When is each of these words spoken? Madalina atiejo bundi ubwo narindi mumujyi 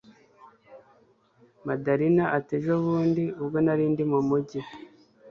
Madalina 1.67 2.23
atiejo 2.37 2.73
bundi 2.83 3.23
ubwo 3.41 3.57
narindi 3.65 4.03
mumujyi 4.11 4.61